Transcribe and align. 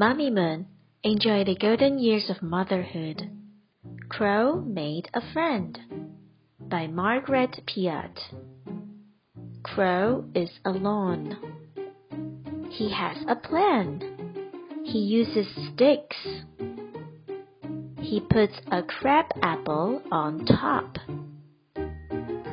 Mamimoon, 0.00 0.64
enjoy 1.04 1.44
the 1.44 1.56
golden 1.56 1.98
years 1.98 2.30
of 2.30 2.40
motherhood. 2.40 3.30
Crow 4.08 4.58
Made 4.62 5.10
a 5.12 5.20
Friend 5.34 5.78
by 6.58 6.86
Margaret 6.86 7.60
Peot. 7.66 8.18
Crow 9.62 10.24
is 10.34 10.48
alone. 10.64 11.36
He 12.70 12.90
has 12.90 13.18
a 13.28 13.36
plan. 13.36 14.00
He 14.84 15.00
uses 15.00 15.46
sticks. 15.74 16.16
He 18.00 18.20
puts 18.20 18.54
a 18.72 18.82
crab 18.82 19.26
apple 19.42 20.00
on 20.10 20.46
top. 20.46 20.96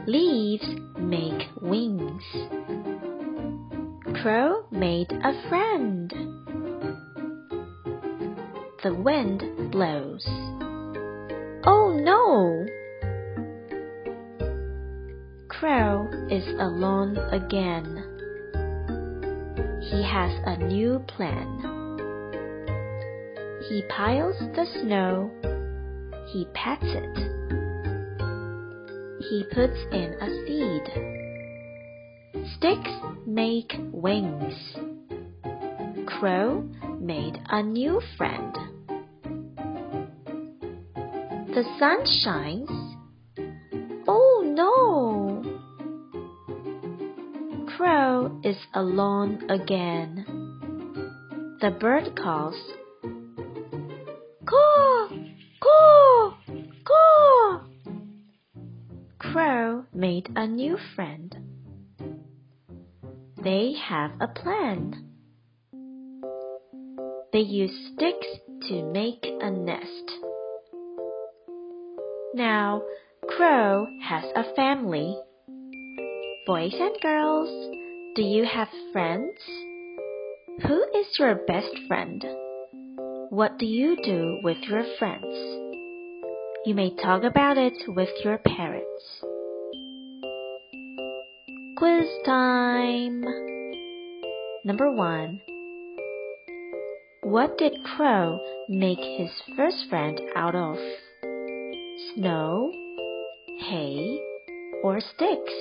Leaves 0.06 0.68
make 1.00 1.48
wings. 1.62 2.24
Crow 4.22 4.66
made 4.70 5.14
a 5.14 5.48
friend. 5.48 6.14
The 8.84 8.94
wind 8.94 9.72
blows. 9.72 10.24
Oh 11.66 11.98
no! 12.00 12.68
Crow 15.48 16.08
is 16.30 16.48
alone 16.60 17.18
again. 17.32 18.04
He 19.82 20.04
has 20.04 20.32
a 20.46 20.58
new 20.58 21.00
plan. 21.08 21.58
He 23.68 23.82
piles 23.90 24.38
the 24.56 24.68
snow. 24.82 25.32
He 26.32 26.46
pats 26.54 26.86
it. 26.86 27.18
He 29.28 29.44
puts 29.56 29.80
in 29.92 30.14
a 30.22 30.30
seed. 30.46 30.84
Sticks 32.58 32.92
make 33.26 33.74
wings. 33.92 34.78
Crow 36.06 36.64
made 37.00 37.42
a 37.50 37.64
new 37.64 38.02
friend. 38.18 38.56
The 41.48 41.64
sun 41.80 42.06
shines. 42.24 42.70
Oh 44.08 44.44
no! 44.46 45.44
Crow 47.76 48.40
is 48.44 48.58
alone 48.74 49.50
again. 49.50 50.26
The 51.62 51.72
bird 51.72 52.16
calls. 52.16 52.56
Caw! 54.46 55.10
Caw! 55.60 56.38
Caw! 56.86 57.62
Crow 59.20 59.86
made 59.94 60.30
a 60.36 60.48
new 60.48 60.78
friend. 60.96 61.36
They 63.44 63.74
have 63.74 64.12
a 64.20 64.28
plan. 64.28 65.07
They 67.34 67.40
use 67.40 67.92
sticks 67.94 68.28
to 68.70 68.84
make 68.92 69.26
a 69.42 69.52
nest. 69.52 70.12
Now, 72.34 72.82
Crow 73.28 73.86
has 74.04 74.24
a 74.36 74.54
family. 74.56 75.18
Boys 76.46 76.74
and 76.80 76.96
girls, 77.02 77.50
do 78.16 78.22
you 78.22 78.46
have 78.46 78.70
friends? 78.94 79.38
Who 80.66 80.84
is 80.96 81.08
your 81.20 81.36
best 81.36 81.78
friend? 81.88 82.24
What 83.30 83.60
do 83.60 83.66
you 83.66 83.98
do 84.04 84.40
with 84.44 84.58
your 84.70 84.86
friends? 84.98 85.36
You 86.66 86.74
may 86.76 86.96
talk 86.96 87.24
about 87.24 87.58
it 87.58 87.78
with 87.88 88.10
your 88.24 88.38
parents. 88.38 89.24
Quiz 91.78 92.08
time! 92.26 93.26
Number 94.64 94.92
one. 94.92 95.42
What 97.28 97.58
did 97.58 97.84
Crow 97.84 98.40
make 98.70 99.00
his 99.00 99.30
first 99.58 99.90
friend 99.90 100.18
out 100.38 100.56
of? 100.56 100.78
Snow, 102.16 102.72
hay, 103.60 104.18
or 104.82 105.02
sticks? 105.02 105.54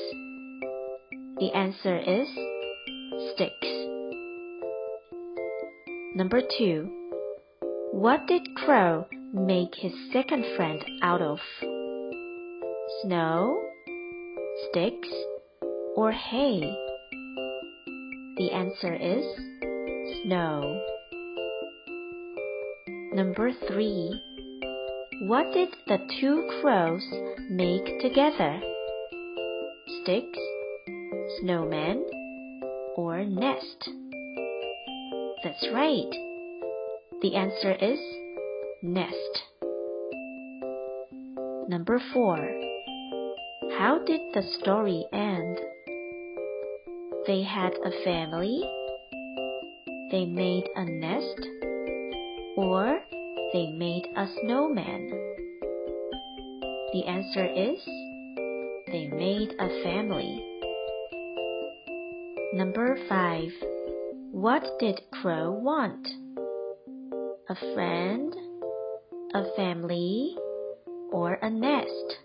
The 1.41 1.51
answer 1.57 1.99
is 1.99 2.29
sticks. 3.35 3.67
Number 6.15 6.41
two. 6.57 6.89
What 7.91 8.29
did 8.29 8.47
Crow 8.55 9.07
make 9.33 9.75
his 9.75 9.93
second 10.13 10.45
friend 10.57 10.81
out 11.03 11.21
of? 11.21 11.41
Snow, 13.03 13.61
sticks, 14.71 15.09
or 15.97 16.13
hay? 16.13 16.61
The 18.37 18.51
answer 18.53 18.95
is 18.95 19.25
snow. 20.23 20.96
Number 23.17 23.51
three. 23.67 24.13
What 25.23 25.51
did 25.55 25.71
the 25.87 25.97
two 26.21 26.47
crows 26.61 27.03
make 27.49 27.99
together? 28.03 28.61
Sticks, 30.03 30.39
snowman, 31.41 32.05
or 32.95 33.25
nest? 33.25 33.89
That's 35.43 35.67
right. 35.73 36.13
The 37.23 37.37
answer 37.37 37.73
is 37.81 37.99
nest. 38.83 39.45
Number 41.71 41.99
four. 42.13 42.37
How 43.79 43.99
did 44.07 44.21
the 44.35 44.43
story 44.61 45.07
end? 45.15 45.59
They 47.27 47.43
had 47.43 47.73
a 47.83 48.05
family. 48.05 48.61
They 50.11 50.27
made 50.27 50.69
a 50.77 50.85
nest. 50.85 51.66
Or 52.57 53.01
they 53.53 53.71
made 53.71 54.07
a 54.17 54.27
snowman. 54.41 55.11
The 56.93 57.05
answer 57.07 57.45
is 57.45 57.79
they 58.87 59.09
made 59.09 59.55
a 59.59 59.83
family. 59.83 60.43
Number 62.55 62.97
five. 63.09 63.51
What 64.33 64.65
did 64.79 65.01
Crow 65.13 65.51
want? 65.51 66.07
A 67.49 67.55
friend, 67.75 68.35
a 69.35 69.45
family, 69.57 70.37
or 71.13 71.35
a 71.35 71.51
nest? 71.51 72.19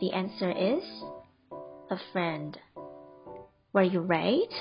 The 0.00 0.12
answer 0.12 0.50
is 0.50 0.84
a 1.90 1.98
friend. 2.12 2.58
Were 3.72 3.82
you 3.82 4.00
right? 4.00 4.52